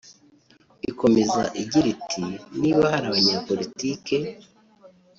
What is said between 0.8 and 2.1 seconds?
Ikomeza igira